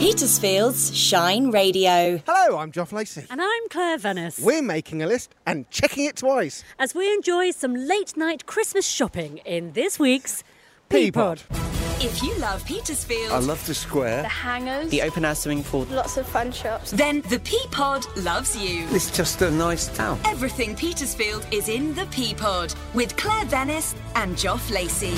[0.00, 2.22] Petersfield's Shine Radio.
[2.26, 3.26] Hello, I'm Joff Lacey.
[3.28, 4.40] And I'm Claire Venice.
[4.40, 6.64] We're making a list and checking it twice.
[6.78, 10.42] As we enjoy some late night Christmas shopping in this week's
[10.88, 11.42] P Pod.
[12.00, 14.22] If you love Petersfield, I love the square.
[14.22, 14.88] The hangers.
[14.88, 15.82] The open air swimming pool.
[15.90, 16.92] Lots of fun shops.
[16.92, 18.86] then the P Pod loves you.
[18.92, 20.18] It's just a nice town.
[20.24, 25.12] Everything Petersfield is in the P Pod with Claire Venice and Joff Lacey.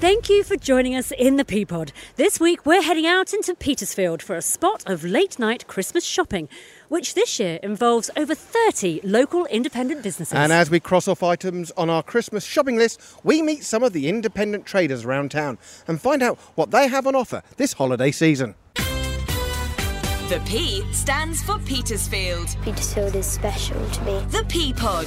[0.00, 1.92] Thank you for joining us in the P Pod.
[2.16, 6.48] This week we're heading out into Petersfield for a spot of late night Christmas shopping,
[6.88, 10.34] which this year involves over 30 local independent businesses.
[10.34, 13.94] And as we cross off items on our Christmas shopping list, we meet some of
[13.94, 15.56] the independent traders around town
[15.88, 18.56] and find out what they have on offer this holiday season.
[18.74, 22.54] The P stands for Petersfield.
[22.62, 24.20] Petersfield is special to me.
[24.30, 25.06] The P Pod.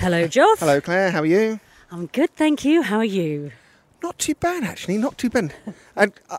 [0.00, 0.58] Hello, Joff.
[0.58, 1.58] Hello, Claire, how are you?
[1.94, 2.82] I'm good, thank you.
[2.82, 3.52] How are you?
[4.02, 5.54] Not too bad, actually, not too bad.
[5.94, 6.38] and uh,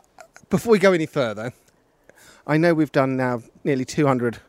[0.50, 1.54] before we go any further,
[2.46, 4.40] I know we've done now nearly 200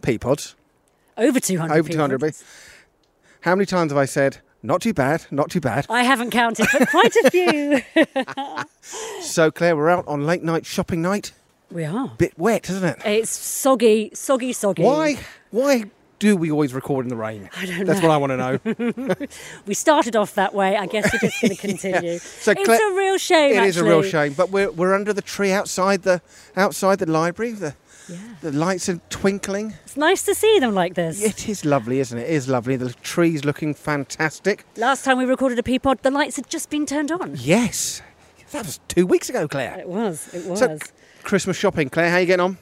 [0.00, 0.54] P Pods.
[1.16, 1.94] Over 200 Over people.
[1.96, 2.20] 200.
[2.20, 2.40] But
[3.40, 5.86] how many times have I said, not too bad, not too bad?
[5.90, 7.82] I haven't counted, but quite a few.
[9.20, 11.32] So, Claire, we're out on late night shopping night.
[11.72, 12.12] we are.
[12.16, 13.04] Bit wet, isn't it?
[13.04, 14.84] It's soggy, soggy, soggy.
[14.84, 15.18] Why?
[15.50, 15.86] Why
[16.18, 17.48] do we always record in the rain?
[17.56, 17.84] I don't know.
[17.84, 18.08] That's know.
[18.08, 19.26] what I want to know.
[19.66, 20.76] We started off that way.
[20.76, 22.18] I guess we're just going to continue.
[22.18, 23.56] So it's Claire- a real shame.
[23.56, 26.20] It is a real shame, but we're we're under the tree outside the
[26.56, 27.52] outside the library.
[27.52, 27.74] The
[28.40, 29.74] the lights are twinkling.
[29.84, 31.22] It's nice to see them like this.
[31.22, 32.22] It is lovely, isn't it?
[32.22, 32.76] It is lovely.
[32.76, 34.64] The trees looking fantastic.
[34.76, 37.34] Last time we recorded a P Pod, the lights had just been turned on.
[37.36, 38.00] Yes,
[38.52, 39.78] that was two weeks ago, Claire.
[39.80, 40.32] It was.
[40.34, 40.58] It was.
[40.58, 40.78] So
[41.22, 42.08] Christmas shopping, Claire.
[42.10, 42.58] How are you getting on?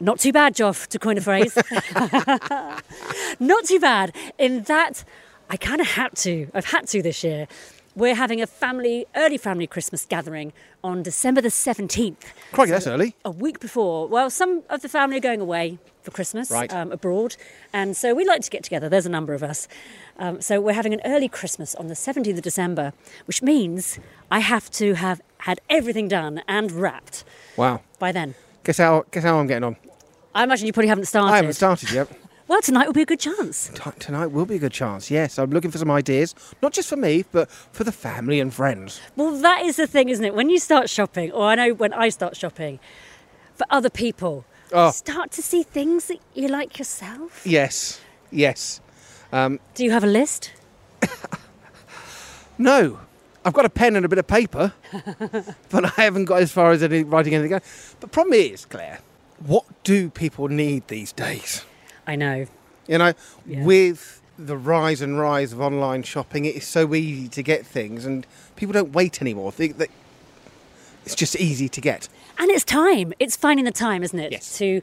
[0.00, 1.56] Not too bad, Joff, to coin a phrase.
[3.40, 4.14] Not too bad.
[4.38, 5.04] In that,
[5.50, 6.48] I kind of had to.
[6.54, 7.48] I've had to this year.
[7.96, 10.52] We're having a family, early family Christmas gathering
[10.84, 12.14] on December the 17th.
[12.52, 13.16] Crikey, that's early.
[13.24, 14.06] a week before.
[14.06, 16.72] Well, some of the family are going away for Christmas Right.
[16.72, 17.34] um, abroad,
[17.72, 18.88] and so we like to get together.
[18.88, 19.66] There's a number of us.
[20.16, 22.92] Um, so we're having an early Christmas on the 17th of December,
[23.26, 23.98] which means
[24.30, 27.24] I have to have had everything done and wrapped
[27.56, 27.80] Wow.
[27.98, 28.36] by then.
[28.62, 29.76] Guess how guess how I'm getting on.
[30.38, 31.32] I imagine you probably haven't started.
[31.32, 32.08] I haven't started yet.
[32.48, 33.70] Well, tonight will be a good chance.
[33.74, 35.10] T- Tonight will be a good chance.
[35.10, 38.54] Yes, I'm looking for some ideas, not just for me, but for the family and
[38.54, 39.02] friends.
[39.16, 40.34] Well, that is the thing, isn't it?
[40.34, 42.80] When you start shopping, or I know when I start shopping,
[43.54, 44.90] for other people, Oh.
[44.92, 47.42] start to see things that you like yourself.
[47.44, 48.00] Yes,
[48.30, 48.80] yes.
[49.30, 50.52] Um, Do you have a list?
[52.58, 52.98] No,
[53.44, 54.72] I've got a pen and a bit of paper,
[55.70, 57.60] but I haven't got as far as any, writing anything.
[58.00, 59.00] But problem is, Claire,
[59.44, 61.64] what do people need these days?
[62.06, 62.46] I know.
[62.86, 63.12] You know,
[63.46, 63.64] Yeah.
[63.64, 68.04] with the rise and rise of online shopping, it is so easy to get things,
[68.06, 69.52] and people don't wait anymore.
[69.58, 72.08] It's just easy to get.
[72.38, 73.12] And it's time.
[73.18, 74.32] It's finding the time, isn't it?
[74.32, 74.58] Yes.
[74.58, 74.80] To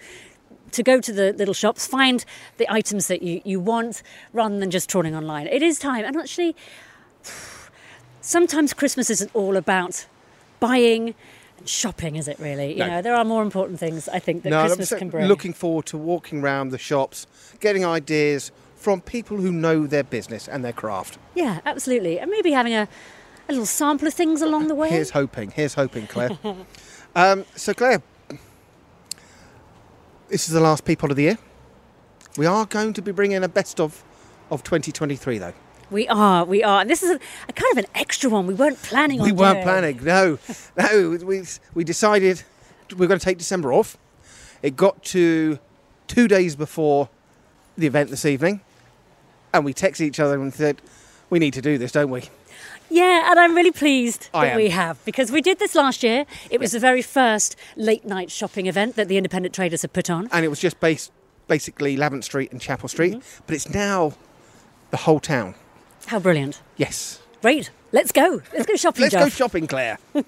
[0.71, 2.25] to go to the little shops, find
[2.57, 5.47] the items that you, you want rather than just trawling online.
[5.47, 6.03] It is time.
[6.03, 6.53] And actually
[8.21, 10.05] sometimes Christmas isn't all about
[10.59, 11.15] buying
[11.65, 12.73] shopping, is it really?
[12.73, 12.87] You No.
[12.87, 15.25] know, there are more important things I think that No, Christmas can bring.
[15.27, 17.25] looking forward to walking around the shops,
[17.59, 21.17] getting ideas from people who know their business and their craft.
[21.33, 22.19] Yeah, absolutely.
[22.19, 22.87] And maybe having a,
[23.47, 24.89] a little sample of things along the way.
[24.89, 25.51] Here's hoping.
[25.51, 26.37] Here's hoping, Claire.
[27.15, 28.03] um, so, Claire,
[30.29, 31.37] this is the last P Pod of the year.
[32.37, 34.03] We are going to be bringing a best of
[34.51, 35.53] of 2023, though.
[35.91, 36.81] We are, we are.
[36.81, 38.47] And this is a, a kind of an extra one.
[38.47, 39.63] We weren't planning on We weren't doing.
[39.63, 40.03] planning.
[40.03, 40.37] No,
[40.77, 41.17] no.
[41.23, 42.43] We we decided
[42.97, 43.97] we are going to take December off.
[44.63, 45.59] It got to
[46.07, 47.09] two days before
[47.77, 48.61] the event this evening,
[49.53, 50.81] and we texted each other and said,
[51.29, 52.23] "We need to do this, don't we?"
[52.89, 54.57] Yeah, and I'm really pleased I that am.
[54.57, 56.25] we have because we did this last year.
[56.49, 60.09] It was the very first late night shopping event that the independent traders had put
[60.09, 60.29] on.
[60.31, 61.11] And it was just based
[61.47, 63.43] basically Lavant Street and Chapel Street, Mm-hmm.
[63.45, 64.13] but it's now
[64.91, 65.55] the whole town.
[66.07, 66.61] How brilliant.
[66.77, 67.21] Yes.
[67.41, 67.71] Great.
[67.91, 68.41] Let's go.
[68.53, 69.99] Let's go shopping, Let's go shopping, Claire.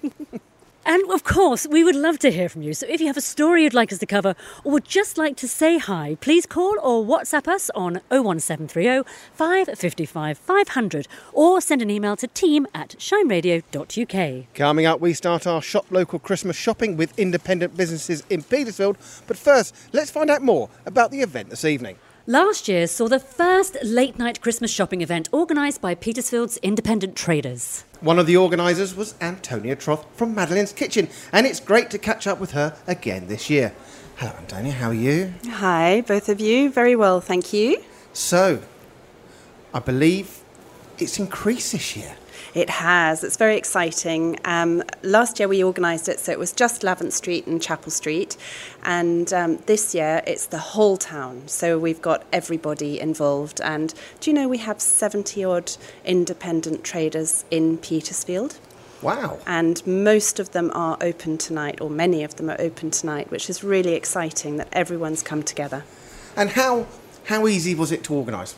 [0.88, 2.72] And of course, we would love to hear from you.
[2.72, 5.36] So if you have a story you'd like us to cover or would just like
[5.36, 11.90] to say hi, please call or WhatsApp us on 01730 555 500 or send an
[11.90, 14.46] email to team at shineradio.uk.
[14.54, 18.96] Coming up, we start our shop local Christmas shopping with independent businesses in Petersfield.
[19.26, 21.98] But first, let's find out more about the event this evening.
[22.30, 27.86] Last year saw the first late night Christmas shopping event organised by Petersfield's independent traders.
[28.02, 32.26] One of the organisers was Antonia Troth from Madeline's Kitchen, and it's great to catch
[32.26, 33.72] up with her again this year.
[34.16, 35.32] Hello, Antonia, how are you?
[35.46, 36.68] Hi, both of you.
[36.68, 37.82] Very well, thank you.
[38.12, 38.60] So,
[39.72, 40.40] I believe
[40.98, 42.17] it's increased this year.
[42.58, 43.22] It has.
[43.22, 44.36] It's very exciting.
[44.44, 48.36] Um, last year we organised it, so it was just Lavant Street and Chapel Street,
[48.82, 51.46] and um, this year it's the whole town.
[51.46, 53.60] So we've got everybody involved.
[53.60, 55.70] And do you know we have 70 odd
[56.04, 58.58] independent traders in Petersfield?
[59.02, 59.38] Wow.
[59.46, 63.48] and most of them are open tonight, or many of them are open tonight, which
[63.48, 65.84] is really exciting that everyone's come together.
[66.34, 66.88] And how
[67.26, 68.56] how easy was it to organise?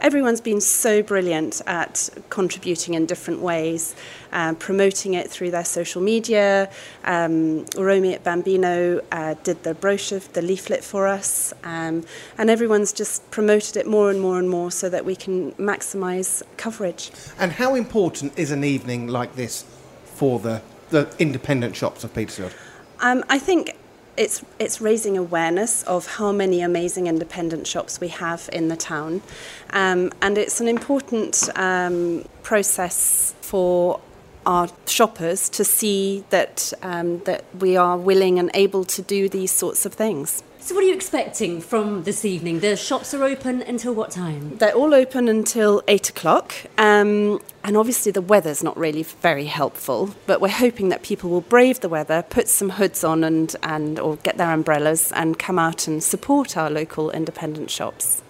[0.00, 3.94] Everyone's been so brilliant at contributing in different ways,
[4.32, 6.70] uh, promoting it through their social media.
[7.04, 12.04] Um, Romy at Bambino uh, did the brochure, the leaflet for us, um,
[12.38, 16.42] and everyone's just promoted it more and more and more so that we can maximise
[16.56, 17.10] coverage.
[17.38, 19.64] And how important is an evening like this
[20.04, 22.54] for the the independent shops of Petersfield?
[23.00, 23.76] Um, I think
[24.16, 29.22] it's it's raising awareness of how many amazing independent shops we have in the town,
[29.70, 34.00] um, and it's an important um, process for
[34.46, 39.50] our shoppers to see that um, that we are willing and able to do these
[39.52, 40.42] sorts of things.
[40.66, 42.58] So, what are you expecting from this evening?
[42.58, 44.56] The shops are open until what time?
[44.56, 50.12] They're all open until eight o'clock, um, and obviously the weather's not really very helpful.
[50.26, 54.00] But we're hoping that people will brave the weather, put some hoods on, and and
[54.00, 58.22] or get their umbrellas and come out and support our local independent shops.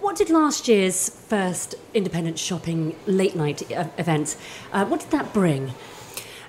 [0.00, 3.68] What did last year's first independent shopping late night
[3.98, 4.36] event?
[4.72, 5.72] Uh, what did that bring?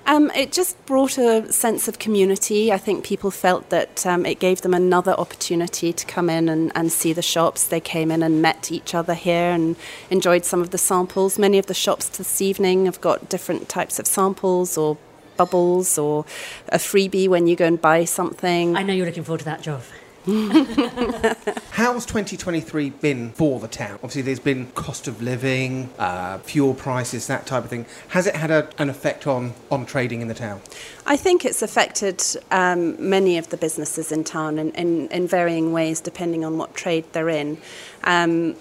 [0.06, 2.72] Um, it just brought a sense of community.
[2.72, 6.70] I think people felt that um, it gave them another opportunity to come in and,
[6.76, 7.66] and see the shops.
[7.66, 9.74] They came in and met each other here and
[10.08, 11.40] enjoyed some of the samples.
[11.40, 14.96] Many of the shops this evening have got different types of samples or
[15.36, 16.24] bubbles or
[16.68, 18.76] a freebie when you go and buy something.
[18.76, 19.90] I know you're looking forward to that, Joff.
[21.70, 23.92] How's 2023 been for the town?
[23.94, 27.86] Obviously, there's been cost of living, uh, fuel prices, that type of thing.
[28.08, 30.62] Has it had a, an effect on, on trading in the town?
[31.06, 35.72] I think it's affected um, many of the businesses in town in, in, in varying
[35.72, 37.58] ways depending on what trade they're in.
[38.02, 38.56] Um,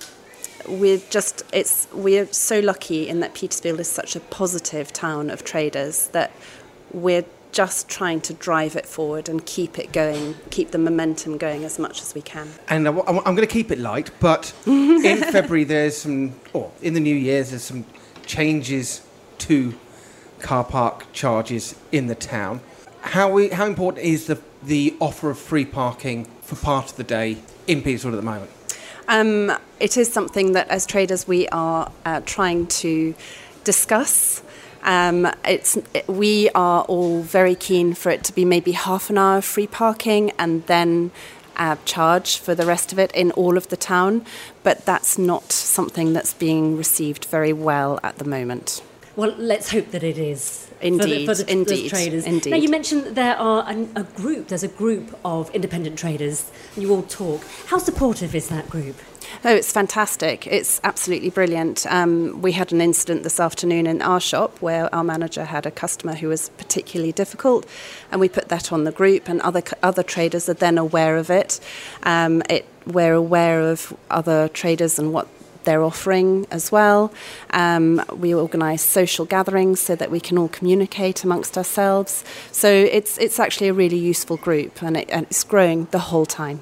[0.67, 5.43] we're just it's we're so lucky in that Petersfield is such a positive town of
[5.43, 6.31] traders that
[6.91, 11.63] we're just trying to drive it forward and keep it going, keep the momentum going
[11.63, 12.49] as much as we can.
[12.67, 16.93] And I, am going to keep it light, but in February there's some, or in
[16.93, 17.85] the new years there's some
[18.25, 19.07] changes
[19.37, 19.73] to
[20.39, 22.59] car park charges in the town.
[22.99, 27.03] How we, how important is the the offer of free parking for part of the
[27.03, 27.37] day
[27.67, 28.51] in Petersfield at the moment?
[29.07, 33.13] Um, it is something that, as traders, we are uh, trying to
[33.63, 34.41] discuss.
[34.85, 39.17] Um, it's, it, we are all very keen for it to be maybe half an
[39.17, 41.11] hour free parking and then
[41.57, 44.25] uh, charge for the rest of it in all of the town,
[44.63, 48.83] but that's not something that's being received very well at the moment.
[49.15, 50.69] Well, let's hope that it is.
[50.81, 52.25] Indeed, for the, for the, indeed, traders.
[52.25, 52.51] indeed.
[52.51, 56.51] Now, you mentioned that there are an, a group, there's a group of independent traders,
[56.75, 57.41] and you all talk.
[57.67, 58.97] How supportive is that group?
[59.43, 60.47] Oh, it's fantastic.
[60.47, 61.85] It's absolutely brilliant.
[61.87, 65.71] Um, we had an incident this afternoon in our shop where our manager had a
[65.71, 67.65] customer who was particularly difficult,
[68.11, 71.29] and we put that on the group, and other other traders are then aware of
[71.29, 71.59] it.
[72.03, 75.27] Um, it we're aware of other traders and what
[75.65, 77.11] they're offering as well.
[77.49, 82.23] Um, we organise social gatherings so that we can all communicate amongst ourselves.
[82.51, 86.25] So it's it's actually a really useful group, and, it, and it's growing the whole
[86.25, 86.61] time.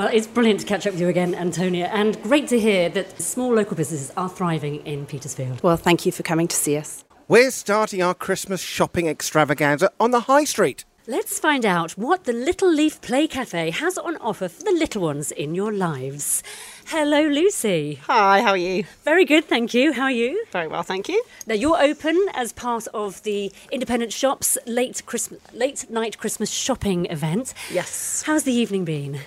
[0.00, 3.20] Well, it's brilliant to catch up with you again, Antonia, and great to hear that
[3.20, 5.62] small local businesses are thriving in Petersfield.
[5.62, 7.04] Well, thank you for coming to see us.
[7.28, 10.86] We're starting our Christmas shopping extravaganza on the High Street.
[11.06, 15.02] Let's find out what the Little Leaf Play Cafe has on offer for the little
[15.02, 16.42] ones in your lives.
[16.86, 18.00] Hello, Lucy.
[18.06, 18.84] Hi, how are you?
[19.04, 19.92] Very good, thank you.
[19.92, 20.46] How are you?
[20.50, 21.22] Very well, thank you.
[21.46, 27.04] Now you're open as part of the Independent Shops late Christmas, late night Christmas shopping
[27.06, 27.52] event.
[27.70, 28.22] Yes.
[28.24, 29.20] How's the evening been?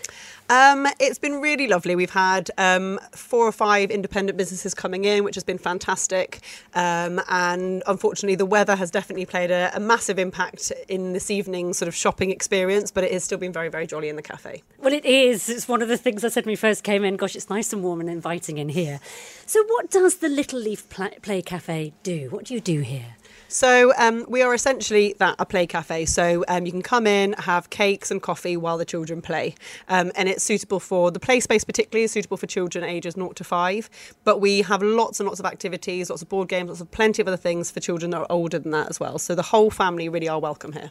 [0.49, 1.95] Um, it's been really lovely.
[1.95, 6.41] We've had um, four or five independent businesses coming in, which has been fantastic.
[6.73, 11.77] Um, and unfortunately, the weather has definitely played a, a, massive impact in this evening's
[11.77, 14.63] sort of shopping experience, but it has still been very, very jolly in the cafe.
[14.79, 15.49] Well, it is.
[15.49, 17.15] It's one of the things I said when we first came in.
[17.15, 18.99] Gosh, it's nice and warm and inviting in here.
[19.45, 22.29] So, what does the Little Leaf Play Cafe do?
[22.29, 23.15] What do you do here?
[23.53, 26.05] So um, we are essentially that a play cafe.
[26.05, 29.53] So um, you can come in, have cakes and coffee while the children play,
[29.87, 31.63] um, and it's suitable for the play space.
[31.63, 34.15] Particularly is suitable for children ages 0 to 5.
[34.23, 37.21] But we have lots and lots of activities, lots of board games, lots of plenty
[37.21, 39.19] of other things for children that are older than that as well.
[39.19, 40.89] So the whole family really are welcome here.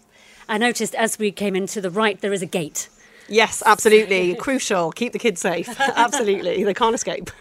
[0.49, 2.89] I noticed as we came into the right, there is a gate.
[3.33, 4.35] Yes, absolutely.
[4.47, 4.93] Crucial.
[4.93, 5.69] Keep the kids safe.
[5.97, 6.65] absolutely.
[6.65, 7.31] They can't escape.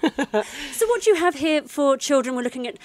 [0.72, 2.36] So, what do you have here for children?
[2.36, 2.78] We're looking at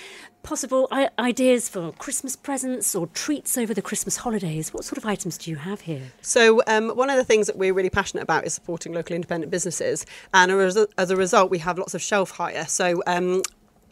[0.42, 4.74] possible I- ideas for Christmas presents or treats over the Christmas holidays.
[4.74, 6.02] What sort of items do you have here?
[6.22, 9.50] So, um, one of the things that we're really passionate about is supporting local independent
[9.50, 12.66] businesses, and as a, as a result, we have lots of shelf hire.
[12.66, 13.42] So, um,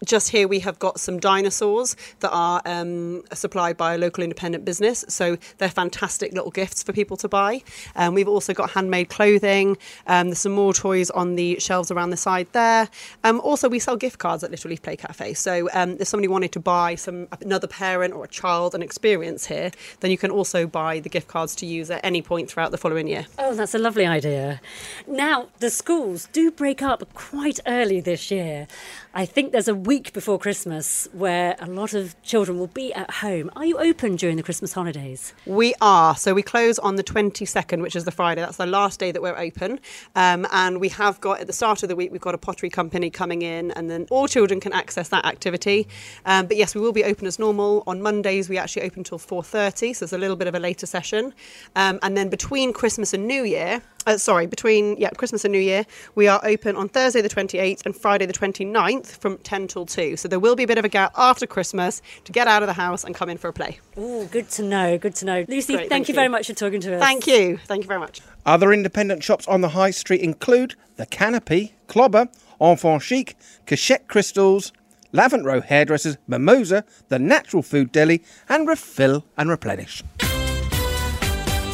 [0.05, 4.65] just here we have got some dinosaurs that are um, supplied by a local independent
[4.65, 5.05] business.
[5.09, 7.63] So they're fantastic little gifts for people to buy.
[7.97, 9.77] Um, we've also got handmade clothing.
[10.07, 12.89] Um, there's some more toys on the shelves around the side there.
[13.23, 15.35] Um, also, we sell gift cards at Little Leaf Play Cafe.
[15.35, 19.47] So um, if somebody wanted to buy some another parent or a child an experience
[19.47, 19.71] here,
[20.01, 22.79] then you can also buy the gift cards to use at any point throughout the
[22.79, 23.27] following year.
[23.39, 24.61] Oh, that's a lovely idea.
[25.07, 28.67] Now, the schools do break up quite early this year.
[29.15, 33.09] I think there's a week before Christmas where a lot of children will be at
[33.11, 33.49] home.
[33.55, 35.33] Are you open during the Christmas holidays?
[35.47, 36.17] We are.
[36.17, 38.41] So we close on the 22nd, which is the Friday.
[38.41, 39.79] That's the last day that we're open.
[40.17, 42.71] Um, and we have got, at the start of the week, we've got a pottery
[42.71, 45.87] company coming in, and then all children can access that activity.
[46.27, 47.85] Um, but yes, we will be open as normal.
[47.87, 50.87] On Mondays, we actually open till 4.30, so it's a little bit of a later
[50.87, 51.33] session.
[51.77, 55.61] Um, and then between Christmas and New Year, uh, sorry, between yeah Christmas and New
[55.61, 55.85] Year,
[56.15, 60.17] we are open on Thursday the 28th and Friday the 29th from 10 till 2.
[60.17, 62.67] So there will be a bit of a gap after Christmas to get out of
[62.67, 63.81] the house and come in for a play.
[63.97, 64.99] Oh, good to know.
[64.99, 65.45] Good to know.
[65.49, 66.17] Lucy, Great, thank, thank you you.
[66.17, 67.01] very much for talking to us.
[67.03, 67.59] Thank you.
[67.67, 68.21] Thank you very much.
[68.47, 72.29] Other independent shops on the high street include The Canopy, Clobber,
[72.61, 74.73] Enfant Chic, Cachette Crystals,
[75.13, 80.03] Lavant Row Hairdressers, Mimosa, The Natural Food Deli, and Refill and Replenish.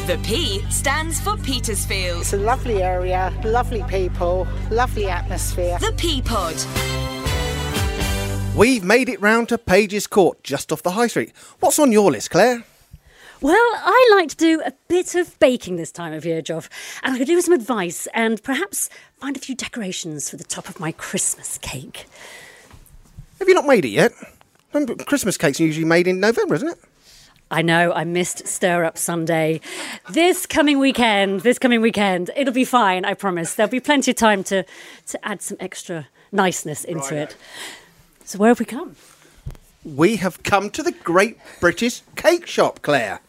[0.07, 2.21] The P stands for Petersfield.
[2.21, 5.77] It's a lovely area, lovely people, lovely atmosphere.
[5.79, 6.55] The P Pod.
[8.57, 11.33] We've made it round to Pages Court, just off the high street.
[11.59, 12.63] What's on your list, Claire?
[13.41, 16.67] Well, I like to do a bit of baking this time of year, Joff,
[17.03, 18.89] and I could do with some advice and perhaps
[19.19, 22.07] find a few decorations for the top of my Christmas cake.
[23.37, 24.13] Have you not made it yet?
[25.05, 26.79] Christmas cake's are usually made in November, isn't it?
[27.51, 29.59] I know I missed Stir Up Sunday.
[30.09, 33.55] This coming weekend, this coming weekend, it'll be fine, I promise.
[33.55, 34.63] There'll be plenty of time to,
[35.07, 37.35] to add some extra niceness into it.
[38.23, 38.95] So, where have we come?
[39.83, 43.19] We have come to the Great British Cake Shop, Claire.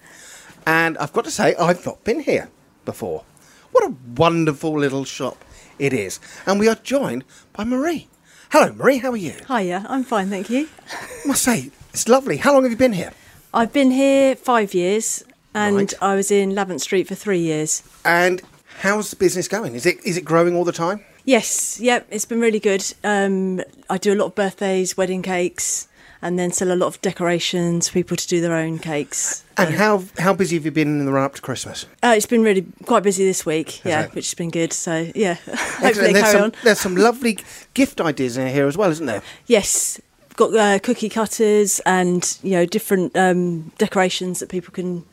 [0.64, 2.48] And I've got to say, I've not been here
[2.84, 3.24] before.
[3.72, 5.44] What a wonderful little shop
[5.80, 6.20] it is.
[6.46, 7.24] And we are joined
[7.54, 8.06] by Marie.
[8.52, 9.34] Hello, Marie, how are you?
[9.48, 10.68] Hiya, I'm fine, thank you.
[10.92, 12.36] I must say, it's lovely.
[12.36, 13.12] How long have you been here?
[13.54, 15.94] I've been here five years and Right.
[16.00, 17.82] I was in Lavant Street for three years.
[18.04, 18.40] And
[18.80, 19.74] how's the business going?
[19.74, 21.04] Is it is it growing all the time?
[21.24, 22.82] Yes, yep, it's been really good.
[23.04, 25.86] Um, I do a lot of birthdays, wedding cakes,
[26.20, 29.44] and then sell a lot of decorations for people to do their own cakes.
[29.56, 31.86] And how how busy have you been in the run up to Christmas?
[32.02, 34.14] Uh, it's been really quite busy this week, yeah, it?
[34.14, 34.72] which has been good.
[34.72, 36.52] So, yeah, hopefully There's carry some, on.
[36.64, 37.38] there's some lovely
[37.74, 39.22] gift ideas in here as well, isn't there?
[39.46, 40.00] Yes,
[40.36, 45.04] got uh, cookie cutters and, you know, different um, decorations that people can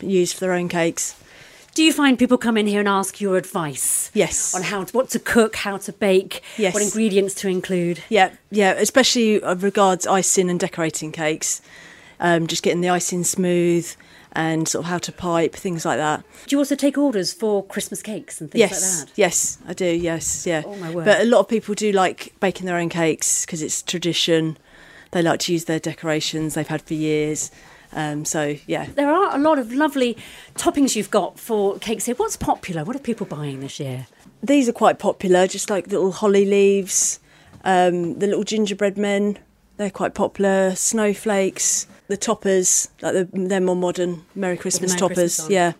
[0.00, 1.14] use for their own cakes.
[1.74, 4.10] Do you find people come in here and ask your advice?
[4.14, 4.54] Yes.
[4.54, 6.72] On how to, what to cook, how to bake, Yes.
[6.72, 8.02] what ingredients to include?
[8.08, 11.60] Yeah, yeah, especially uh, regards icing and decorating cakes.
[12.18, 13.94] Um, just getting the icing smooth
[14.32, 16.24] and sort of how to pipe, things like that.
[16.46, 19.18] Do you also take orders for Christmas cakes and things yes, like that?
[19.18, 19.86] yes, I do.
[19.86, 20.62] Yes, yeah.
[20.64, 21.04] Oh, my word.
[21.04, 24.58] But a lot of people do like baking their own cakes because it's tradition.
[25.12, 27.50] They like to use their decorations they've had for years.
[27.92, 30.18] Um, so yeah, There are a lot of lovely
[30.54, 32.14] toppings you've got for cakes here.
[32.16, 32.84] What's popular?
[32.84, 34.06] What are people buying this year?
[34.42, 35.46] these are quite popular.
[35.46, 37.20] Just like little holly leaves,
[37.64, 39.38] um, the little gingerbread men.
[39.76, 40.74] They're quite popular.
[40.74, 44.24] Snowflakes, the toppers, like the, they're more modern.
[44.34, 45.36] Merry Christmas Merry toppers.
[45.36, 45.72] Christmas yeah.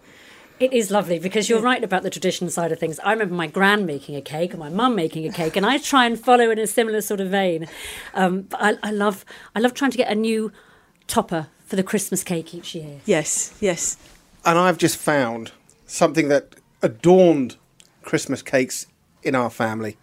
[0.59, 2.99] It is lovely because you're right about the tradition side of things.
[3.00, 5.76] I remember my gran making a cake and my mum making a cake, and I
[5.76, 7.68] try and follow in a similar sort of vein.
[8.14, 10.50] Um, but I, I love, I love trying to get a new
[11.06, 13.00] topper for the Christmas cake each year.
[13.04, 13.99] Yes, yes.
[14.47, 15.52] And I've just found
[15.85, 17.56] something that adorned
[18.02, 18.87] Christmas cakes
[19.23, 19.99] in our family.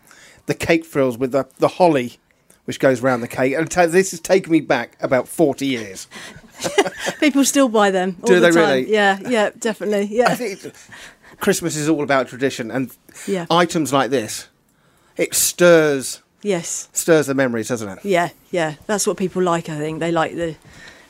[0.45, 2.17] The cake frills with the, the holly
[2.65, 3.53] which goes round the cake.
[3.53, 6.08] And ta- this has taken me back about 40 years.
[7.20, 8.17] People still buy them.
[8.22, 8.70] All Do the they time.
[8.70, 8.91] really?
[8.93, 10.01] Yeah, yeah, definitely.
[10.22, 10.74] I Yeah, think
[11.39, 12.96] Christmas is all about tradition and
[13.27, 13.46] Yeah.
[13.51, 14.48] items like this.
[15.17, 18.00] It stirs yes, stirs the memories, doesn't it?
[18.05, 18.75] yeah, yeah.
[18.88, 19.70] That's what people like.
[19.70, 20.55] I think they like the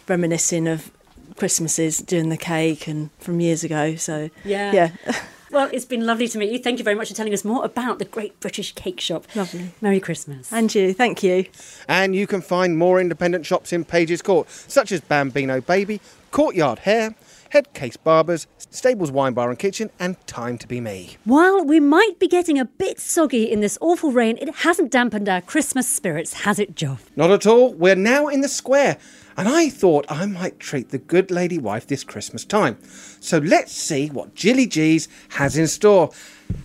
[0.07, 0.91] reminiscing of
[1.37, 3.95] Christmases doing the cake and from years ago.
[3.95, 4.71] So Yeah.
[4.73, 4.89] yeah.
[5.53, 6.57] Well, it's been lovely to meet you.
[6.57, 9.27] Thank you very much for telling us more about the Great British Cake Shop.
[9.35, 9.69] Lovely.
[9.81, 10.51] Merry Christmas.
[10.51, 11.45] and you, thank you.
[11.87, 16.79] And you can find more independent shops in Pages Court, such as Bambino Baby, Courtyard
[16.79, 17.13] Hair,
[17.51, 21.17] Head Case Barbers, Stables Wine Bar and Kitchen, and Time to Be Me.
[21.23, 25.29] While we might be getting a bit soggy in this awful rain, it hasn't dampened
[25.29, 27.01] our Christmas spirits, has it, Joff?
[27.15, 27.71] Not at all.
[27.75, 28.97] We're now in the square,
[29.37, 32.77] and I thought I might treat the good lady wife this Christmas time.
[33.19, 36.11] So let's see what Jilly G's has in store.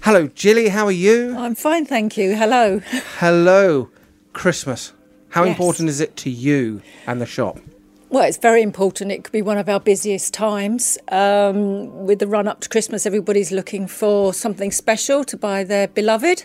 [0.03, 1.37] Hello, Jilly, how are you?
[1.37, 2.37] I'm fine, thank you.
[2.37, 2.81] Hello.
[3.19, 3.91] Hello,
[4.33, 4.93] Christmas.
[5.31, 5.53] How Yes.
[5.53, 7.59] important is it to you and the shop?
[8.11, 9.13] Well, it's very important.
[9.13, 10.97] It could be one of our busiest times.
[11.13, 15.89] Um, with the run up to Christmas, everybody's looking for something special to buy their
[15.89, 16.45] beloved.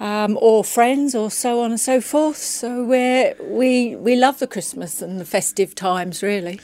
[0.00, 2.36] Um, or friends, or so on and so forth.
[2.36, 6.60] So we're, we we love the Christmas and the festive times, really.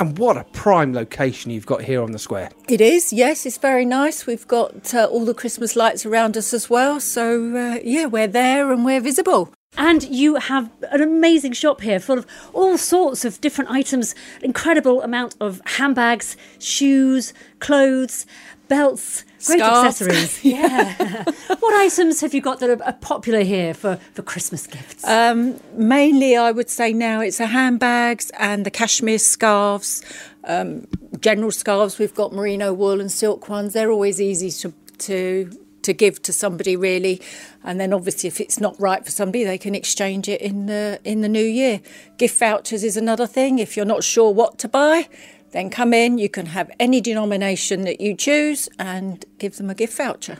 [0.00, 2.50] And what a prime location you've got here on the square.
[2.68, 4.26] It is, yes, it's very nice.
[4.26, 6.98] We've got uh, all the Christmas lights around us as well.
[6.98, 9.52] So uh, yeah, we're there and we're visible.
[9.76, 15.00] And you have an amazing shop here full of all sorts of different items, incredible
[15.02, 18.26] amount of handbags, shoes, clothes,
[18.68, 20.02] belts, great Scarves.
[20.02, 20.44] accessories.
[20.44, 21.24] yeah.
[21.60, 25.06] what items have you got that are, are popular here for, for Christmas gifts?
[25.06, 30.02] Um, mainly, I would say now it's the handbags and the cashmere scarves,
[30.44, 30.86] um,
[31.20, 31.98] general scarves.
[31.98, 33.72] We've got merino wool and silk ones.
[33.72, 35.50] They're always easy to to
[35.82, 37.20] to give to somebody, really.
[37.64, 41.00] And then, obviously, if it's not right for somebody, they can exchange it in the
[41.04, 41.80] in the new year.
[42.18, 43.58] Gift vouchers is another thing.
[43.58, 45.08] If you're not sure what to buy.
[45.52, 49.74] Then come in, you can have any denomination that you choose and give them a
[49.74, 50.38] gift voucher.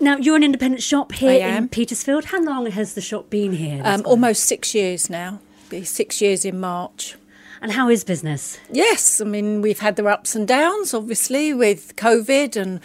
[0.00, 1.68] now, you're an independent shop here in.
[1.68, 2.26] Petersfield.
[2.26, 3.80] How long has the shop been here?
[3.84, 7.16] Um, almost six years now, be six years in March.
[7.62, 8.58] And how is business?
[8.70, 12.80] Yes, I mean, we've had their ups and downs, obviously, with COVID and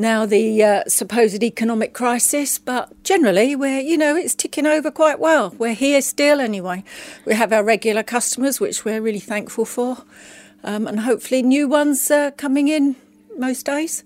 [0.00, 5.18] now the uh, supposed economic crisis, but generally, we're, you know, it's ticking over quite
[5.20, 5.54] well.
[5.58, 6.82] We're here still anyway.
[7.24, 9.98] We have our regular customers, which we're really thankful for,
[10.64, 12.96] um, and hopefully new ones uh, coming in
[13.38, 14.02] most days.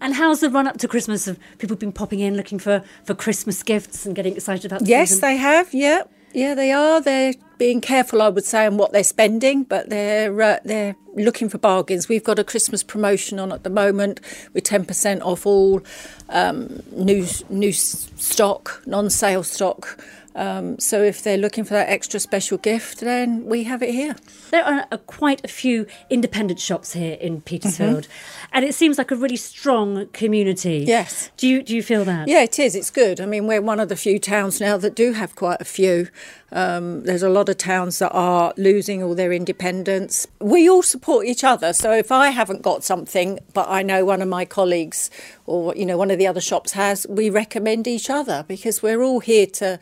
[0.00, 1.26] And how's the run up to Christmas?
[1.26, 4.86] Have people been popping in looking for, for Christmas gifts and getting excited about the
[4.86, 5.20] Yes, season?
[5.20, 5.74] they have.
[5.74, 7.00] Yeah, yeah, they are.
[7.00, 11.48] They're being careful, I would say, on what they're spending, but they're uh, they're looking
[11.48, 12.08] for bargains.
[12.08, 14.20] We've got a Christmas promotion on at the moment
[14.52, 15.82] with ten percent off all
[16.28, 19.98] um, new new stock, non-sale stock.
[20.40, 24.16] Um, so if they're looking for that extra special gift, then we have it here.
[24.50, 28.08] There are uh, quite a few independent shops here in Petersfield,
[28.50, 30.84] and it seems like a really strong community.
[30.88, 31.30] Yes.
[31.36, 32.26] Do you do you feel that?
[32.26, 32.74] Yeah, it is.
[32.74, 33.20] It's good.
[33.20, 36.08] I mean, we're one of the few towns now that do have quite a few.
[36.52, 40.26] Um, there's a lot of towns that are losing all their independence.
[40.40, 41.72] We all support each other.
[41.72, 45.10] So if I haven't got something, but I know one of my colleagues
[45.50, 49.02] or you know one of the other shops has, we recommend each other because we're
[49.02, 49.78] all here to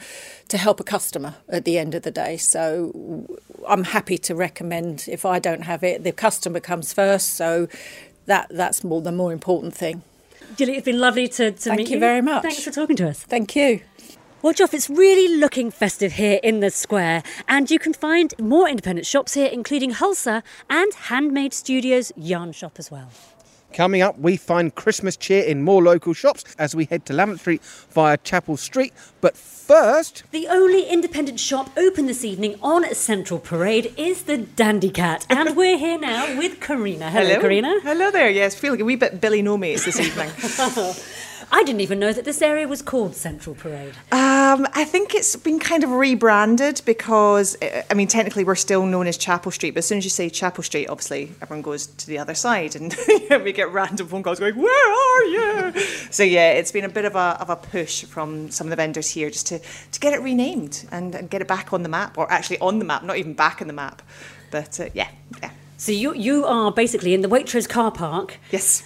[0.48, 2.36] to help a customer at the end of the day.
[2.38, 3.26] So
[3.66, 7.34] I'm happy to recommend if I don't have it, the customer comes first.
[7.34, 7.68] So
[8.26, 10.02] that that's more the more important thing.
[10.56, 12.42] Gilly, it's been lovely to, to Thank meet you very much.
[12.42, 13.22] Thanks for talking to us.
[13.22, 13.80] Thank you.
[14.40, 18.68] Well, Joff, it's really looking festive here in the square, and you can find more
[18.68, 23.10] independent shops here, including Hulsa and Handmade Studios Yarn Shop as well.
[23.72, 27.38] Coming up, we find Christmas cheer in more local shops as we head to Lavant
[27.38, 28.92] Street via Chapel Street.
[29.20, 34.90] But first, The only independent shop open this evening on Central Parade is the Dandy
[34.90, 37.10] Cat, and we're here now with Karina.
[37.10, 37.78] Hello, Karina.
[37.82, 38.30] Hello there.
[38.30, 40.30] Yes, feeling a wee bit Billy No Mates this evening.
[41.50, 43.94] I didn't even know that this area was called Central Parade.
[44.12, 48.84] um, I think it's been kind of rebranded because, uh, I mean, technically we're still
[48.84, 51.86] known as Chapel Street, but as soon as you say Chapel Street, obviously everyone goes
[51.86, 52.94] to the other side and
[53.42, 55.80] we get random phone calls going, Where are you?
[56.10, 58.76] So, yeah, it's been a bit of a, of a push from some of the
[58.76, 61.88] vendors here just to, to get it renamed and, and get it back on the
[61.88, 64.02] map, or actually on the map, not even back in the map.
[64.50, 65.08] But uh, yeah,
[65.42, 65.50] yeah.
[65.76, 68.38] So you you are basically in the Waitrose car park.
[68.50, 68.82] Yes.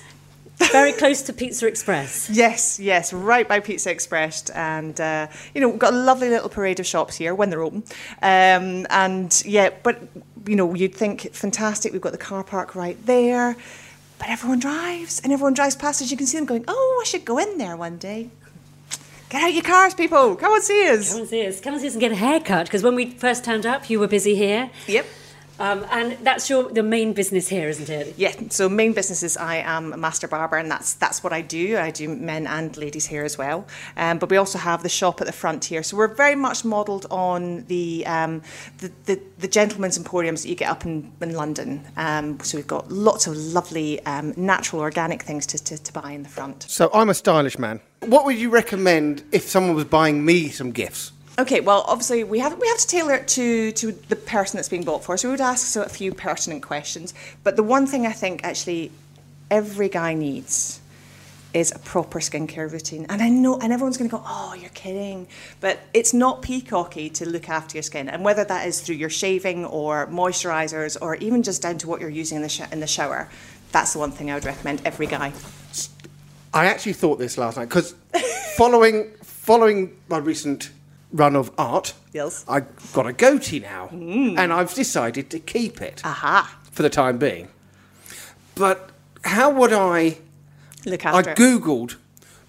[0.70, 2.30] Very close to Pizza Express.
[2.30, 6.48] Yes, yes, right by Pizza Express, and uh, you know we've got a lovely little
[6.48, 7.82] parade of shops here when they're open,
[8.22, 10.00] um, and yeah, but
[10.46, 11.92] you know you'd think fantastic.
[11.92, 13.56] We've got the car park right there,
[14.18, 16.10] but everyone drives, and everyone drives past us.
[16.10, 18.30] You can see them going, "Oh, I should go in there one day."
[19.30, 20.36] Get out your cars, people!
[20.36, 21.12] Come and see us.
[21.12, 21.60] Come and see us.
[21.60, 22.66] Come and see us and get a haircut.
[22.66, 24.70] Because when we first turned up, you were busy here.
[24.86, 25.06] Yep.
[25.62, 28.14] Um, and that's your the main business here, isn't it?
[28.16, 31.40] Yeah, so main business is I am a master barber, and that's that's what I
[31.40, 31.78] do.
[31.78, 33.64] I do men and ladies hair as well.
[33.96, 36.64] Um, but we also have the shop at the front here, so we're very much
[36.64, 38.42] modelled on the, um,
[38.78, 41.86] the the the gentlemen's emporiums that you get up in, in London.
[41.96, 46.10] Um, so we've got lots of lovely um, natural organic things to, to, to buy
[46.10, 46.64] in the front.
[46.68, 47.80] so I'm a stylish man.
[48.00, 51.12] What would you recommend if someone was buying me some gifts?
[51.42, 54.68] Okay, well, obviously we have we have to tailor it to to the person that's
[54.68, 55.16] being bought for.
[55.16, 57.12] So we would ask so a few pertinent questions.
[57.42, 58.92] But the one thing I think actually
[59.50, 60.80] every guy needs
[61.52, 63.06] is a proper skincare routine.
[63.08, 65.26] And I know, and everyone's going to go, "Oh, you're kidding,"
[65.60, 69.10] but it's not peacocky to look after your skin, and whether that is through your
[69.10, 72.78] shaving or moisturisers, or even just down to what you're using in the sh- in
[72.78, 73.28] the shower.
[73.72, 75.32] That's the one thing I would recommend every guy.
[76.54, 77.96] I actually thought this last night because
[78.56, 80.70] following following my recent
[81.12, 82.44] run of art, Yes.
[82.46, 82.60] I
[82.92, 84.38] got a goatee now, mm.
[84.38, 86.02] and I've decided to keep it.
[86.04, 86.58] Aha.
[86.70, 87.48] For the time being.
[88.54, 88.90] But
[89.24, 90.18] how would I?
[90.84, 91.32] Look after it.
[91.32, 91.96] I googled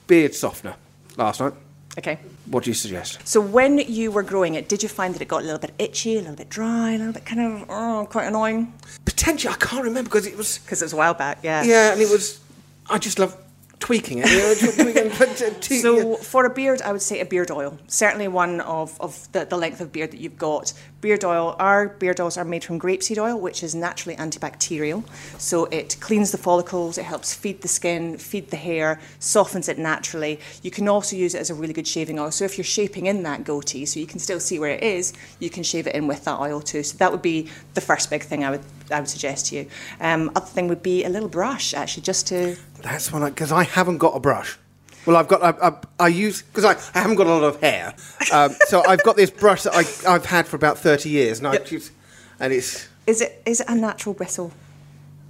[0.07, 0.75] beard softener
[1.17, 1.53] last night.
[1.97, 2.17] Okay.
[2.47, 3.25] What do you suggest?
[3.27, 5.73] So when you were growing it, did you find that it got a little bit
[5.77, 8.73] itchy, a little bit dry, a little bit kind of oh, quite annoying?
[9.05, 11.39] Potentially, I can't remember because it was because it was a while back.
[11.43, 11.63] Yeah.
[11.63, 12.41] Yeah, and it was.
[12.89, 13.37] I just love
[13.83, 14.31] tweaking it.
[14.31, 17.77] you know, tweaking, but, te- So for a beard, I would say a beard oil.
[17.87, 20.71] Certainly one of, of the, the length of beard that you've got.
[21.01, 25.03] Beard oil, our beard oils are made from grapeseed oil, which is naturally antibacterial.
[25.37, 29.77] So it cleans the follicles, it helps feed the skin, feed the hair, softens it
[29.77, 30.39] naturally.
[30.61, 32.31] You can also use it as a really good shaving oil.
[32.31, 35.11] So if you're shaping in that goatee, so you can still see where it is,
[35.39, 36.83] you can shave it in with that oil too.
[36.83, 39.67] So that would be the first big thing I would I would suggest to you.
[39.99, 43.51] Um, other thing would be a little brush, actually, just to That's when I because
[43.51, 44.57] I haven't got a brush.
[45.05, 47.59] Well, I've got I, I, I use because I, I haven't got a lot of
[47.61, 47.95] hair,
[48.31, 51.47] um, so I've got this brush that I, I've had for about thirty years, and
[51.47, 51.91] I use,
[52.39, 54.51] and it's Is it is it a natural bristle?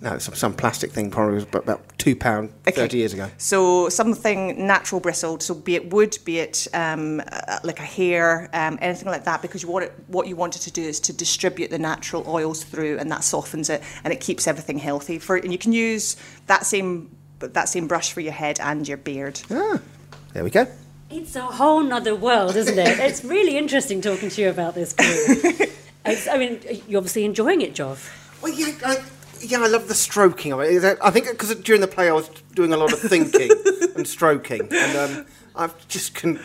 [0.02, 3.30] no it's some, some plastic thing probably was about, two pound thirty years ago.
[3.38, 8.50] So something natural bristled, so be it wood, be it um, uh, like a hair,
[8.54, 11.13] um, anything like that, because you want it, what you wanted to do is to
[11.13, 15.20] distribute the natural oils through, and that softens it and it keeps everything healthy.
[15.20, 17.16] For and you can use that same
[17.47, 19.36] that same brush for your head and your beard.
[19.49, 20.67] There we go.
[21.10, 22.99] It's a whole nother world, isn't it?
[22.99, 24.93] it's really interesting talking to you about this.
[24.93, 25.69] Chloe.
[26.06, 28.10] It's- I mean, you're obviously enjoying it, Joff.
[28.41, 28.97] Well, yeah, I,
[29.39, 30.69] yeah, I love the stroking of it.
[30.71, 33.49] Is that- I think because during the play I was doing a lot of thinking
[33.95, 35.25] and stroking, and um,
[35.56, 36.41] I've just con-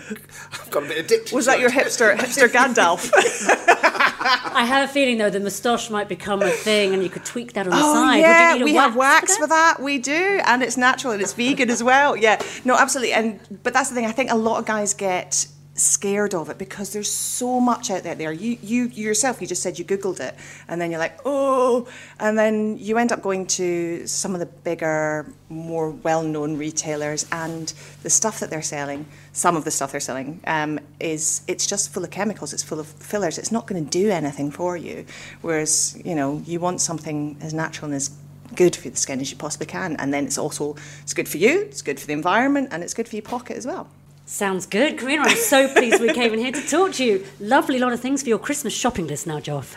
[0.52, 1.34] I've got a bit addicted.
[1.34, 3.11] Was that your hipster hipster Gandalf?
[4.20, 7.52] I have a feeling, though, the moustache might become a thing and you could tweak
[7.54, 8.20] that on the Oh side.
[8.20, 9.81] Yeah, you need a we have wax wax for that?
[9.81, 12.16] We do, and it's natural and it's vegan as well.
[12.16, 13.12] Yeah, no, absolutely.
[13.12, 14.07] And but that's the thing.
[14.07, 15.46] I think a lot of guys get
[15.78, 18.14] scared of it because there's so much out there.
[18.14, 20.34] There, you you yourself, you just said you googled it,
[20.68, 21.86] and then you're like, oh,
[22.18, 27.72] and then you end up going to some of the bigger, more well-known retailers, and
[28.02, 31.92] the stuff that they're selling, some of the stuff they're selling, um, is it's just
[31.92, 32.52] full of chemicals.
[32.52, 33.38] It's full of fillers.
[33.38, 35.04] It's not going to do anything for you.
[35.42, 38.10] Whereas you know you want something as natural and as
[38.54, 41.38] good for the skin as you possibly can, and then it's also it's good for
[41.38, 43.88] you, it's good for the environment, and it's good for your pocket as well.
[44.28, 44.98] Sounds good.
[44.98, 47.24] Karina, I'm so pleased we came in here to talk to you.
[47.40, 49.76] Lovely lot of things for your Christmas shopping list now, Joff.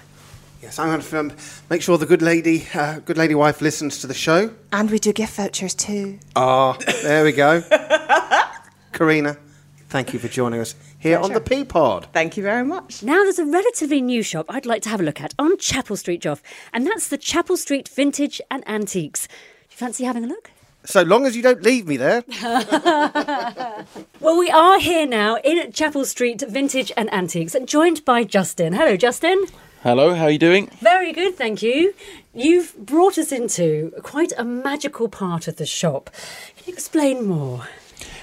[0.62, 1.32] Yes, I'm going to um,
[1.70, 4.54] make sure the good lady, uh, good lady wife, listens to the show.
[4.74, 6.20] And we do gift vouchers too.
[6.36, 7.64] Ah, there we go.
[8.92, 9.38] Karina,
[9.88, 12.08] thank you for joining us here on the P Pod.
[12.12, 13.02] Thank you very much.
[13.02, 15.96] Now, there's a relatively new shop I'd like to have a look at on Chapel
[15.96, 16.42] Street, Joff,
[16.74, 19.28] and that's the Chapel Street Vintage and Antiques.
[19.28, 19.34] Do
[19.72, 20.51] you fancy having a look?
[20.84, 22.24] So long as you don't leave me there.
[24.20, 28.74] Well, we are here now in Chapel Street Vintage and Antiques, joined by Justin.
[28.74, 29.46] Hello, Justin.
[29.82, 30.68] Hello, how are you doing?
[30.80, 31.96] Very good, thank you.
[32.32, 36.12] You've brought us into quite a magical part of the shop.
[36.56, 37.68] Can you explain more?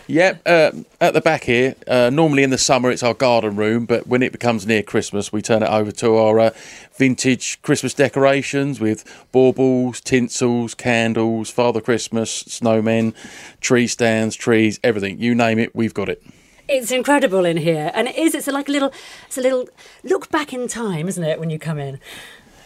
[0.06, 3.84] Yep, uh, at the back here, uh, normally in the summer it's our garden room,
[3.84, 6.50] but when it becomes near Christmas, we turn it over to our uh,
[6.98, 13.14] vintage Christmas decorations with baubles, tinsels, candles, Father Christmas, snowmen,
[13.60, 15.18] tree stands, trees, everything.
[15.18, 16.22] You name it, we've got it.
[16.68, 18.34] It's incredible in here, and it is.
[18.34, 18.92] It's like a little,
[19.26, 19.68] it's a little
[20.02, 21.40] look back in time, isn't it?
[21.40, 21.98] When you come in,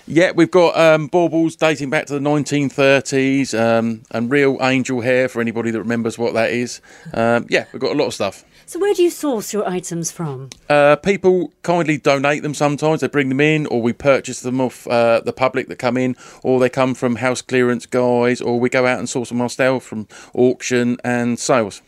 [0.09, 5.29] Yeah, we've got um, baubles dating back to the 1930s um, and real angel hair
[5.29, 6.81] for anybody that remembers what that is.
[7.14, 8.45] Um, yeah, we've got a lot of stuff.
[8.66, 10.51] So where do you source your items from?
[10.68, 13.01] Uh, people kindly donate them sometimes.
[13.01, 16.16] They bring them in, or we purchase them off uh, the public that come in,
[16.42, 19.87] or they come from house clearance guys, or we go out and source them ourselves
[19.87, 21.83] from auction and sales.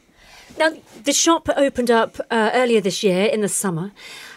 [0.56, 3.90] Now, the shop opened up uh, earlier this year in the summer.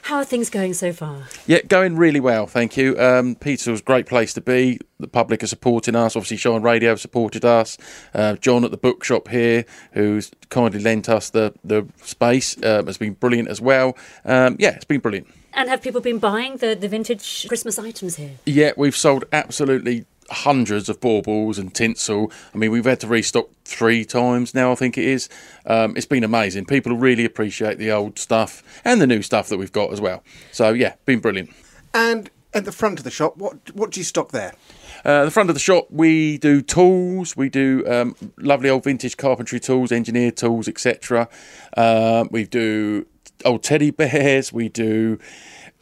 [0.03, 1.23] How are things going so far?
[1.45, 2.97] Yeah, going really well, thank you.
[2.97, 4.79] Um, Petersfield's a great place to be.
[4.99, 6.15] The public are supporting us.
[6.15, 7.77] Obviously, Shine Radio have supported us.
[8.13, 12.97] Uh, John at the bookshop here, who's kindly lent us the, the space, um, has
[12.97, 13.97] been brilliant as well.
[14.25, 15.27] Um, yeah, it's been brilliant.
[15.53, 18.31] And have people been buying the, the vintage Christmas items here?
[18.45, 22.31] Yeah, we've sold absolutely hundreds of baubles and tinsel.
[22.53, 25.29] I mean, we've had to restock three times now, I think it is.
[25.65, 26.65] Um, it's been amazing.
[26.65, 30.23] People really appreciate the old stuff and the new stuff that we've got as well.
[30.51, 31.51] So, yeah, been brilliant.
[31.93, 34.53] And at the front of the shop, what what do you stock there?
[35.05, 37.37] Uh, the front of the shop, we do tools.
[37.37, 41.29] We do um, lovely old vintage carpentry tools, engineer tools, etc.
[41.75, 43.05] Uh, we do
[43.45, 44.51] old teddy bears.
[44.51, 45.19] We do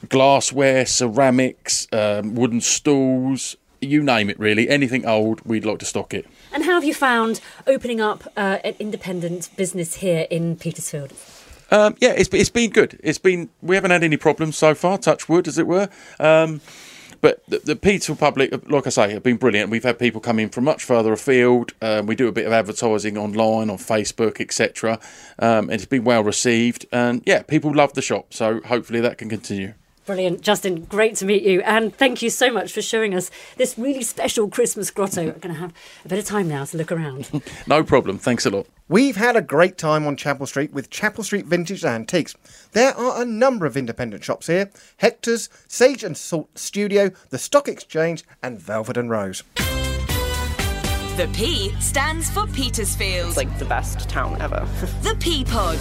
[0.09, 3.55] glassware, ceramics, um, wooden stools.
[3.81, 4.69] You name it, really.
[4.69, 6.25] Anything old, we'd like to stock it.
[6.53, 11.13] And how have you found opening up uh, an independent business here in Petersfield?
[11.71, 12.99] Um, yeah, it's, it's been good.
[13.03, 14.97] It's been we haven't had any problems so far.
[14.97, 15.89] Touch wood, as it were.
[16.19, 16.61] Um,
[17.21, 19.71] but the, the Petersfield public, like I say, have been brilliant.
[19.71, 21.73] We've had people come in from much further afield.
[21.81, 24.99] Um, we do a bit of advertising online on Facebook, etc.
[25.39, 26.85] Um, and it's been well received.
[26.91, 28.33] And yeah, people love the shop.
[28.33, 29.73] So hopefully that can continue.
[30.05, 30.41] Brilliant.
[30.41, 31.61] Justin, great to meet you.
[31.61, 35.25] And thank you so much for showing us this really special Christmas grotto.
[35.25, 37.41] We're going to have a bit of time now to look around.
[37.67, 38.19] no problem.
[38.19, 38.67] Thanks a lot.
[38.87, 42.35] We've had a great time on Chapel Street with Chapel Street Vintage Antiques.
[42.73, 47.67] There are a number of independent shops here Hector's, Sage and Salt Studio, the Stock
[47.67, 49.43] Exchange, and Velvet and Rose.
[49.55, 53.29] The P stands for Petersfield.
[53.29, 54.67] It's like the best town ever.
[55.01, 55.79] the P Pod.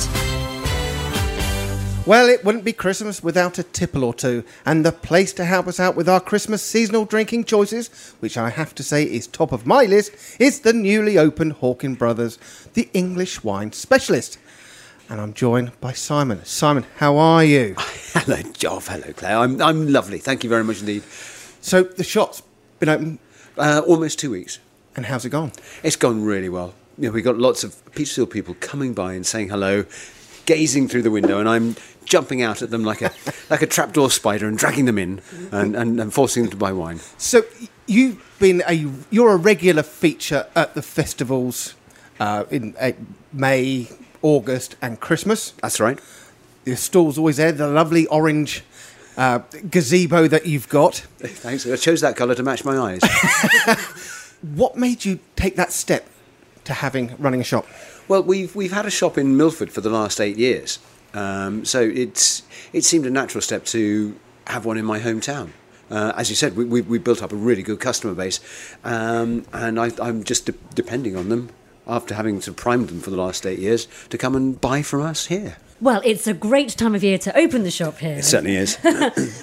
[2.07, 5.67] Well, it wouldn't be Christmas without a tipple or two, and the place to help
[5.67, 7.89] us out with our Christmas seasonal drinking choices,
[8.21, 11.97] which I have to say is top of my list, is the newly opened Hawkin
[11.97, 12.39] Brothers,
[12.75, 14.37] the English wine specialist.
[15.09, 16.45] And I'm joined by Simon.
[16.45, 17.75] Simon, how are you?
[17.79, 18.89] Hello, Joff.
[18.89, 19.39] Hello, Claire.
[19.39, 20.19] I'm, I'm lovely.
[20.19, 21.05] Thank you very much indeed.
[21.63, 22.43] So, the shop's
[22.81, 23.19] been open?
[23.57, 24.59] Uh, almost two weeks.
[24.95, 25.53] And how's it gone?
[25.83, 26.75] It's gone really well.
[26.99, 29.87] You know, we got lots of Petersfield people coming by and saying hello,
[30.47, 33.11] gazing through the window, and I'm jumping out at them like a
[33.51, 36.73] like a trapdoor spider and dragging them in and, and, and forcing them to buy
[36.73, 37.01] wine.
[37.19, 37.43] So
[37.87, 41.75] you've been a you're a regular feature at the festivals
[42.21, 42.93] uh, in uh,
[43.33, 43.89] May,
[44.23, 45.53] August, and Christmas.
[45.63, 45.99] That's right.
[46.65, 47.53] Your stall's always there.
[47.53, 48.65] The lovely orange.
[49.17, 49.39] Uh,
[49.71, 50.97] gazebo that you've got.
[51.19, 51.65] Thanks.
[51.69, 53.01] I chose that colour to match my eyes.
[54.43, 56.09] what made you take that step
[56.65, 57.65] to having running a shop?
[58.07, 60.79] Well, we've we've had a shop in Milford for the last eight years,
[61.15, 62.43] um, so it's
[62.75, 64.15] it seemed a natural step to
[64.47, 65.51] have one in my hometown.
[65.91, 68.41] Uh, as you said, we, we, we, built up a really good customer base,
[68.85, 71.51] um, and I, am just de- depending on them
[71.87, 74.83] after having sort of primed them for the last eight years to come and buy
[74.83, 75.57] from us here.
[75.85, 78.17] Well, it's a great time of year to open the shop here.
[78.17, 78.77] It certainly is.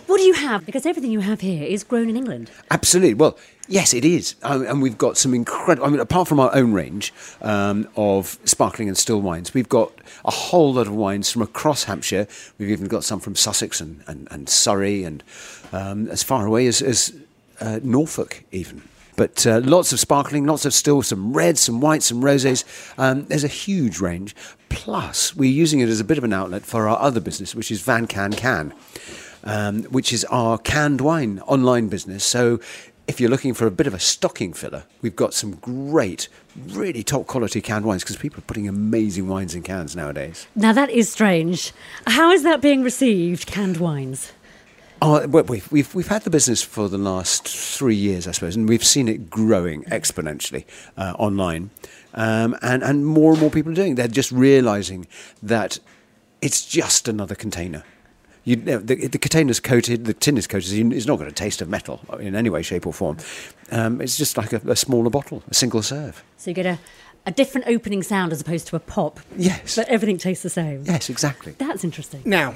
[0.07, 0.65] what do you have?
[0.65, 2.49] Because everything you have here is grown in England.
[2.71, 3.13] Absolutely.
[3.13, 4.33] Well, yes, it is.
[4.41, 8.39] Um, and we've got some incredible, I mean, apart from our own range um, of
[8.43, 9.91] sparkling and still wines, we've got
[10.25, 12.27] a whole lot of wines from across Hampshire.
[12.57, 15.23] We've even got some from Sussex and, and, and Surrey and
[15.71, 17.13] um, as far away as, as
[17.59, 18.81] uh, Norfolk, even.
[19.21, 22.63] But uh, lots of sparkling, lots of still, some reds, some whites, some rosés.
[22.97, 24.35] Um, there's a huge range.
[24.69, 27.69] Plus, we're using it as a bit of an outlet for our other business, which
[27.69, 28.73] is Van Can Can,
[29.43, 32.23] um, which is our canned wine online business.
[32.23, 32.59] So
[33.05, 36.27] if you're looking for a bit of a stocking filler, we've got some great,
[36.69, 40.47] really top quality canned wines because people are putting amazing wines in cans nowadays.
[40.55, 41.73] Now, that is strange.
[42.07, 44.31] How is that being received, canned wines?
[45.03, 48.69] Oh, we've, we've, we've had the business for the last three years, I suppose, and
[48.69, 51.71] we've seen it growing exponentially uh, online.
[52.13, 53.95] Um, and, and more and more people are doing it.
[53.95, 55.07] They're just realizing
[55.41, 55.79] that
[56.39, 57.83] it's just another container.
[58.43, 61.69] You, the, the container's coated, the tin is coated, it's not going to taste of
[61.69, 63.17] metal in any way, shape, or form.
[63.71, 66.23] Um, it's just like a, a, smaller bottle, a single serve.
[66.37, 66.79] So you get a,
[67.25, 69.19] a different opening sound as opposed to a pop.
[69.35, 69.75] Yes.
[69.75, 70.83] But everything tastes the same.
[70.85, 71.53] Yes, exactly.
[71.57, 72.21] That's interesting.
[72.25, 72.55] Now,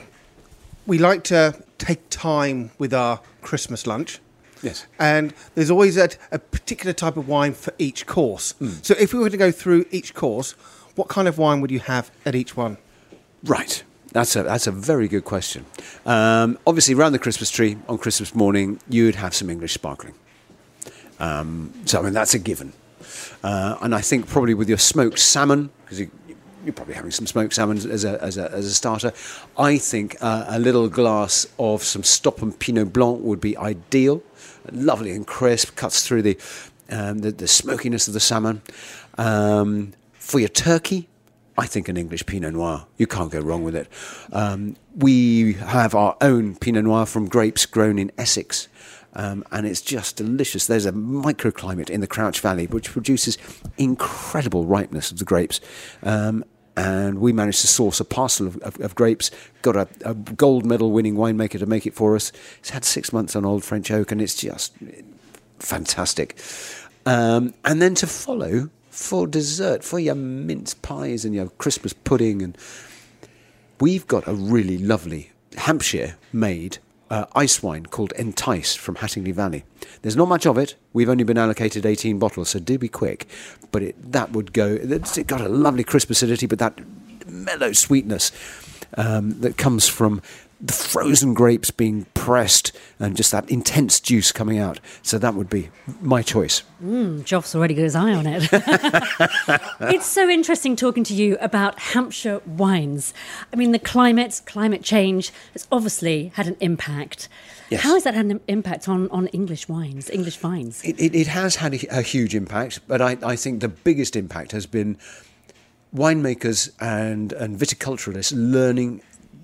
[0.85, 4.19] we like to take time with our Christmas lunch.
[4.61, 4.87] Yes.
[4.99, 8.53] And there's always a, a particular type of wine for each course.
[8.53, 8.83] Mm.
[8.83, 10.53] So if we were to go through each course,
[10.95, 12.77] what kind of wine would you have at each one?
[13.43, 13.83] Right.
[14.11, 15.65] That's a that's a very good question.
[16.05, 20.13] Um, obviously, around the Christmas tree on Christmas morning, you would have some English sparkling.
[21.19, 22.71] Um, so I mean that's a given.
[23.43, 26.11] Uh, and I think probably with your smoked salmon, because you,
[26.65, 29.13] you're probably having some smoked salmon as a, as a, as a starter.
[29.57, 34.23] I think uh, a little glass of some Stopham Pinot Blanc would be ideal
[34.71, 36.37] lovely and crisp, cuts through the,
[36.89, 38.61] um, the, the, smokiness of the salmon.
[39.17, 41.07] Um, for your turkey,
[41.57, 42.85] I think an English Pinot Noir.
[42.97, 43.87] You can't go wrong with it.
[44.33, 48.67] Um, we have our own Pinot Noir from grapes grown in Essex.
[49.17, 50.67] Um, and it's just delicious.
[50.67, 53.37] There's a microclimate in the Crouch Valley which produces
[53.77, 55.61] incredible ripeness of the grapes.
[56.03, 56.43] Um,
[56.77, 59.31] and we managed to source a parcel of, of, of grapes.
[59.61, 62.31] Got a, a, gold medal winning winemaker to make it for us.
[62.59, 64.73] It's had six months on old French oak, and it's just
[65.59, 66.37] fantastic.
[67.05, 72.41] Um, and then to follow for dessert, for your mince pies and your Christmas pudding.
[72.41, 72.57] And
[73.79, 76.79] we've got a really lovely Hampshire made
[77.09, 79.63] uh, ice wine called Entice from Hattingley Valley.
[80.01, 80.75] There's not much of it.
[80.93, 83.27] We've only been allocated 18 bottles, so do be quick.
[83.71, 86.79] But it, that would go, it's got a lovely crisp acidity, but that
[87.27, 88.31] mellow sweetness
[88.97, 90.21] um, that comes from
[90.61, 94.79] the frozen grapes being pressed and just that intense juice coming out.
[95.01, 95.69] So that would be
[96.01, 96.63] my choice.
[96.83, 98.47] Mm, Joff's already got his eye on it.
[99.81, 103.13] it's so interesting talking to you about Hampshire wines.
[103.51, 107.27] I mean, the climate, climate change has obviously had an impact.
[107.69, 107.81] Yes.
[107.81, 110.83] How has that had an impact on, on English wines, English vines?
[110.83, 114.15] It, it, it has had a, a huge impact, but I, I think the biggest
[114.15, 114.97] impact has been
[115.93, 119.01] winemakers and, and viticulturalists learning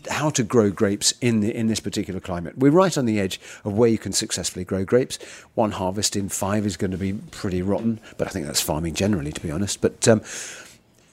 [0.09, 2.57] how to grow grapes in the, in this particular climate.
[2.57, 5.19] We're right on the edge of where you can successfully grow grapes.
[5.55, 8.93] One harvest in five is going to be pretty rotten, but I think that's farming
[8.95, 9.81] generally, to be honest.
[9.81, 10.21] But um,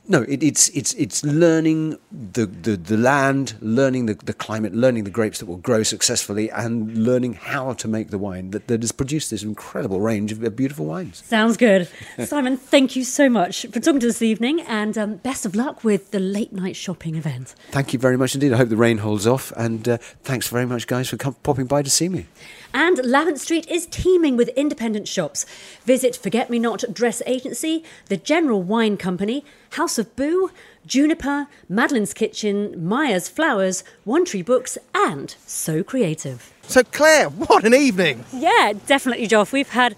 [0.09, 5.05] no, it, it's it's it's learning the, the, the land, learning the, the climate, learning
[5.05, 8.83] the grapes that will grow successfully, and learning how to make the wine that, that
[8.83, 11.23] has produced this incredible range of beautiful wines.
[11.27, 11.89] Sounds good.
[12.25, 15.55] Simon, thank you so much for talking to us this evening and um, best of
[15.55, 17.55] luck with the late night shopping event.
[17.71, 18.55] Thank you very much indeed.
[18.55, 21.67] I hope the rain holds off, and uh, thanks very much, guys, for come, popping
[21.67, 22.27] by to see me.
[22.75, 25.47] And Lavant Street is teeming with independent shops.
[25.85, 30.51] Visit Forget Me Not Dress Agency, the General Wine Company, House of Boo,
[30.87, 36.53] Juniper, Madeline's Kitchen, Myers Flowers, One Tree Books, and So Creative.
[36.63, 38.25] So, Claire, what an evening!
[38.33, 39.53] Yeah, definitely, Joff.
[39.53, 39.97] We've had,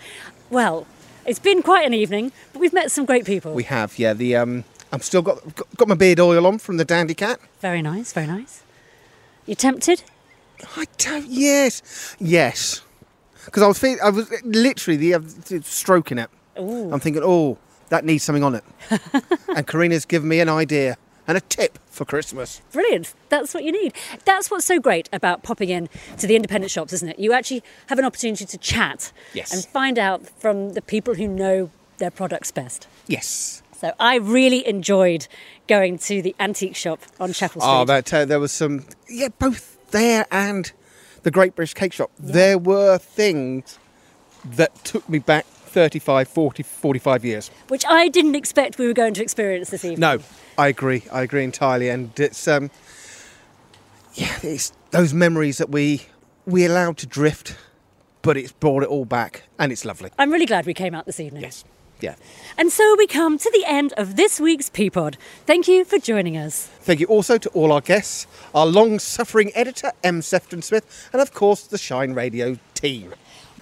[0.50, 0.86] well,
[1.26, 3.52] it's been quite an evening, but we've met some great people.
[3.52, 4.14] We have, yeah.
[4.14, 7.40] The um, I'm still got got, got my beard oil on from the Dandy Cat.
[7.60, 8.62] Very nice, very nice.
[9.46, 10.02] You tempted?
[10.76, 11.26] I don't.
[11.28, 12.82] Yes, yes.
[13.44, 15.20] Because I was I was literally the uh,
[15.62, 16.30] stroking it.
[16.58, 16.92] Ooh.
[16.92, 18.64] I'm thinking, oh, that needs something on it.
[19.48, 20.96] and Karina's given me an idea
[21.26, 22.60] and a tip for Christmas.
[22.72, 23.14] Brilliant.
[23.28, 23.94] That's what you need.
[24.24, 27.18] That's what's so great about popping in to the independent shops, isn't it?
[27.18, 29.52] You actually have an opportunity to chat Yes.
[29.52, 32.88] and find out from the people who know their products best.
[33.06, 33.62] Yes.
[33.80, 35.26] So I really enjoyed
[35.66, 37.72] going to the antique shop on Chapel Street.
[37.72, 38.84] Oh, that uh, there was some.
[39.08, 40.72] Yeah, both there and
[41.22, 42.10] the Great British Cake Shop.
[42.18, 43.78] There were things
[44.44, 47.50] that took me back 35, 40, 45 years.
[47.68, 50.00] which I didn't expect we were going to experience this evening.
[50.00, 50.18] No,
[50.58, 51.04] I agree.
[51.12, 51.88] I agree entirely.
[51.88, 52.70] And it's um,
[54.14, 56.02] yeah, it's those memories that we
[56.46, 57.56] we allowed to drift,
[58.22, 60.10] but it's brought it all back, and it's lovely.
[60.18, 61.42] I'm really glad we came out this evening.
[61.42, 61.64] Yes.
[62.00, 62.14] Yeah.
[62.56, 65.16] And so we come to the end of this week's P Pod.
[65.46, 66.66] Thank you for joining us.
[66.80, 70.22] Thank you also to all our guests, our long-suffering editor M.
[70.22, 73.14] Sefton Smith, and of course the Shine Radio team.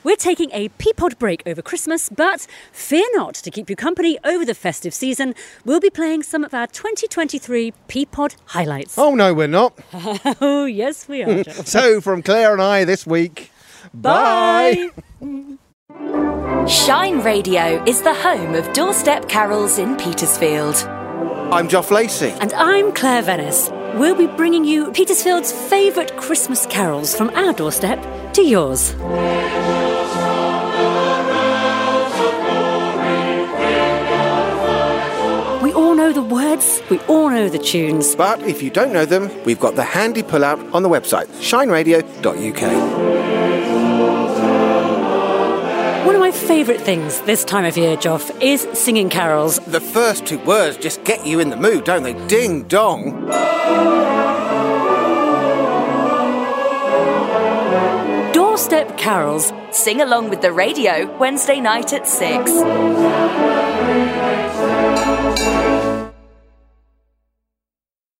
[0.04, 4.18] We're taking a P Pod break over Christmas, but fear not to keep you company
[4.24, 5.34] over the festive season.
[5.64, 8.96] We'll be playing some of our 2023 P Pod highlights.
[8.96, 9.74] Oh no, we're not.
[10.40, 11.44] oh, yes, we are.
[11.68, 13.50] So from Claire and I this week,
[13.92, 14.90] Bye.
[16.68, 20.74] Shine Radio is the home of doorstep carols in Petersfield.
[21.50, 22.28] I'm Joff Lacey.
[22.42, 23.70] And I'm Claire Venice.
[23.94, 27.98] We'll be bringing you Petersfield's favourite Christmas carols from our doorstep
[28.34, 28.94] to yours.
[35.62, 38.14] We all know the words, we all know the tunes.
[38.14, 43.57] But if you don't know them, we've got the handy pull-out on the website, shineradio.uk.
[46.08, 49.58] One of my favourite things this time of year, Joff, is singing carols.
[49.58, 52.14] The first two words just get you in the mood, don't they?
[52.28, 53.26] Ding dong.
[58.32, 59.52] Doorstep carols.
[59.70, 63.57] Sing along with the radio Wednesday night at 6.